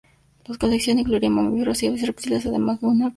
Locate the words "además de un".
2.47-2.93